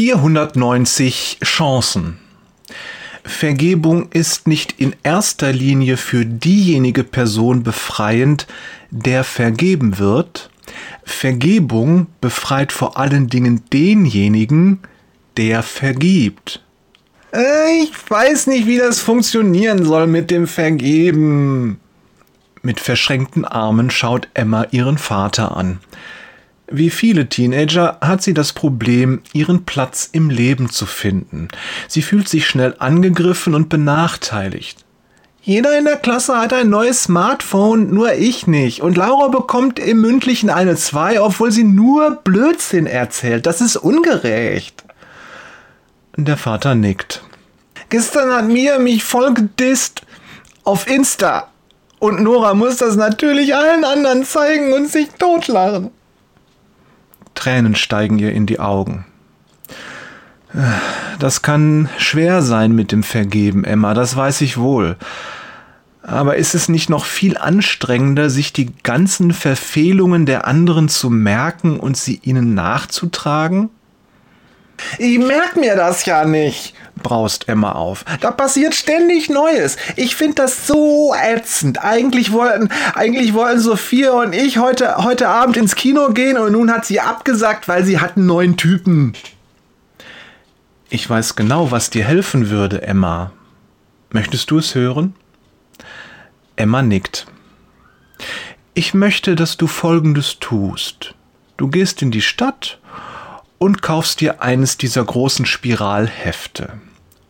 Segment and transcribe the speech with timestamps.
[0.00, 2.16] 490 Chancen.
[3.22, 8.46] Vergebung ist nicht in erster Linie für diejenige Person befreiend,
[8.90, 10.48] der vergeben wird.
[11.04, 14.78] Vergebung befreit vor allen Dingen denjenigen,
[15.36, 16.62] der vergibt.
[17.34, 21.78] Äh, ich weiß nicht, wie das funktionieren soll mit dem Vergeben.
[22.62, 25.78] Mit verschränkten Armen schaut Emma ihren Vater an.
[26.72, 31.48] Wie viele Teenager hat sie das Problem, ihren Platz im Leben zu finden.
[31.88, 34.84] Sie fühlt sich schnell angegriffen und benachteiligt.
[35.42, 38.82] Jeder in der Klasse hat ein neues Smartphone, nur ich nicht.
[38.82, 43.46] Und Laura bekommt im Mündlichen eine 2, obwohl sie nur Blödsinn erzählt.
[43.46, 44.84] Das ist ungerecht.
[46.16, 47.24] Der Vater nickt.
[47.88, 50.02] Gestern hat Mia mich voll gedisst.
[50.62, 51.48] Auf Insta.
[51.98, 55.90] Und Nora muss das natürlich allen anderen zeigen und sich totlachen.
[57.40, 59.06] Tränen steigen ihr in die Augen.
[61.18, 64.96] Das kann schwer sein mit dem Vergeben, Emma, das weiß ich wohl.
[66.02, 71.78] Aber ist es nicht noch viel anstrengender, sich die ganzen Verfehlungen der anderen zu merken
[71.78, 73.70] und sie ihnen nachzutragen?
[74.98, 78.04] Ich merk mir das ja nicht, braust Emma auf.
[78.20, 79.76] Da passiert ständig Neues.
[79.96, 81.82] Ich finde das so ätzend.
[81.82, 86.70] Eigentlich wollten, eigentlich wollten Sophia und ich heute, heute Abend ins Kino gehen und nun
[86.72, 89.14] hat sie abgesagt, weil sie hat einen neuen Typen.
[90.88, 93.32] Ich weiß genau, was dir helfen würde, Emma.
[94.10, 95.14] Möchtest du es hören?
[96.56, 97.26] Emma nickt.
[98.74, 101.14] Ich möchte, dass du Folgendes tust.
[101.56, 102.80] Du gehst in die Stadt
[103.58, 106.80] und kaufst dir eines dieser großen Spiralhefte.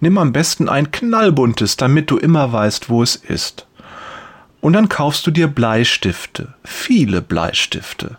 [0.00, 3.66] Nimm am besten ein knallbuntes, damit du immer weißt, wo es ist.
[4.60, 8.18] Und dann kaufst du dir Bleistifte, viele Bleistifte.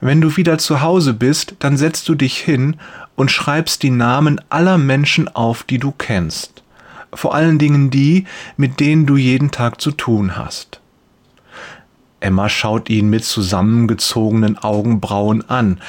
[0.00, 2.76] Wenn du wieder zu Hause bist, dann setzt du dich hin
[3.16, 6.62] und schreibst die Namen aller Menschen auf, die du kennst.
[7.12, 10.80] Vor allen Dingen die, mit denen du jeden Tag zu tun hast.
[12.20, 15.80] Emma schaut ihn mit zusammengezogenen Augenbrauen an.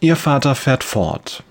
[0.00, 1.44] Ihr Vater fährt fort.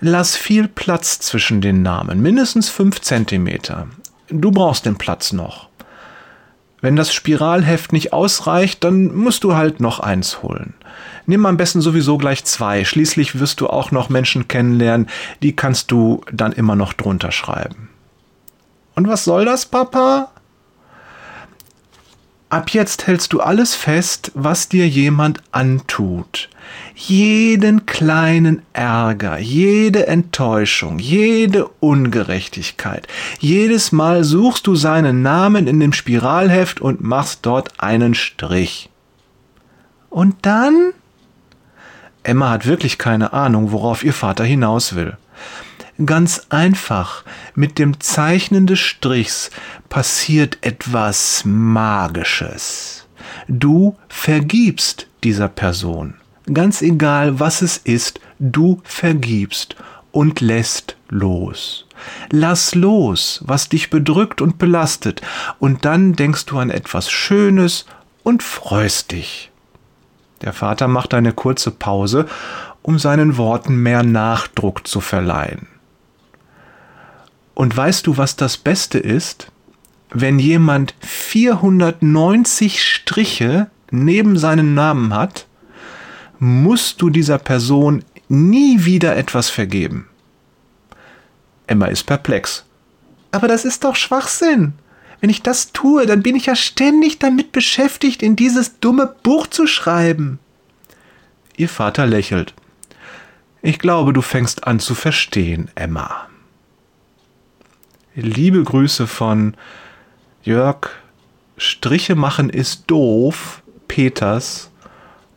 [0.00, 3.88] Lass viel Platz zwischen den Namen, mindestens fünf Zentimeter.
[4.28, 5.68] Du brauchst den Platz noch.
[6.80, 10.74] Wenn das Spiralheft nicht ausreicht, dann musst du halt noch eins holen.
[11.26, 12.84] Nimm am besten sowieso gleich zwei.
[12.84, 15.08] Schließlich wirst du auch noch Menschen kennenlernen,
[15.42, 17.88] die kannst du dann immer noch drunter schreiben.
[18.94, 20.30] Und was soll das, Papa?
[22.50, 26.48] Ab jetzt hältst du alles fest, was dir jemand antut.
[26.94, 33.08] Jeden kleinen Ärger, jede Enttäuschung, jede Ungerechtigkeit.
[33.40, 38.90] Jedes Mal suchst du seinen Namen in dem Spiralheft und machst dort einen Strich.
[40.08, 40.92] Und dann?
[42.22, 45.16] Emma hat wirklich keine Ahnung, worauf ihr Vater hinaus will.
[46.04, 47.24] Ganz einfach,
[47.54, 49.50] mit dem Zeichnen des Strichs
[49.88, 53.06] passiert etwas Magisches.
[53.46, 56.14] Du vergibst dieser Person.
[56.52, 59.76] Ganz egal, was es ist, du vergibst
[60.12, 61.86] und lässt los.
[62.30, 65.22] Lass los, was dich bedrückt und belastet,
[65.58, 67.86] und dann denkst du an etwas Schönes
[68.22, 69.50] und freust dich.
[70.42, 72.26] Der Vater macht eine kurze Pause,
[72.82, 75.66] um seinen Worten mehr Nachdruck zu verleihen.
[77.54, 79.50] Und weißt du, was das Beste ist?
[80.10, 85.46] Wenn jemand 490 Striche neben seinen Namen hat,
[86.44, 90.08] musst du dieser Person nie wieder etwas vergeben.
[91.66, 92.66] Emma ist perplex.
[93.32, 94.74] Aber das ist doch Schwachsinn.
[95.20, 99.46] Wenn ich das tue, dann bin ich ja ständig damit beschäftigt, in dieses dumme Buch
[99.46, 100.38] zu schreiben.
[101.56, 102.52] Ihr Vater lächelt.
[103.62, 106.28] Ich glaube, du fängst an zu verstehen, Emma.
[108.14, 109.56] Liebe Grüße von
[110.42, 110.90] Jörg.
[111.56, 113.62] Striche machen ist doof.
[113.88, 114.70] Peters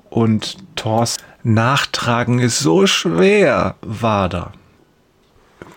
[0.09, 1.17] und Thors.
[1.43, 3.75] Nachtragen ist so schwer.
[3.81, 4.51] Wader.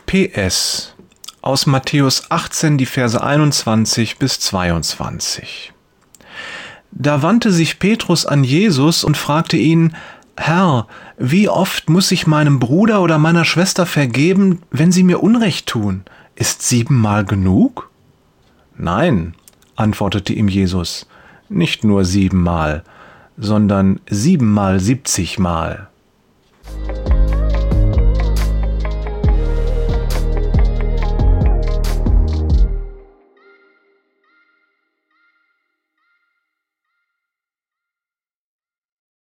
[0.06, 0.94] PS.
[1.42, 5.72] Aus Matthäus 18, die Verse 21 bis 22.
[6.90, 9.96] Da wandte sich Petrus an Jesus und fragte ihn,
[10.36, 10.86] Herr,
[11.18, 16.04] wie oft muss ich meinem Bruder oder meiner Schwester vergeben, wenn sie mir Unrecht tun?
[16.34, 17.90] Ist siebenmal genug?
[18.76, 19.34] Nein,
[19.76, 21.06] antwortete ihm Jesus,
[21.48, 22.84] nicht nur siebenmal,
[23.40, 25.89] sondern siebenmal siebzigmal.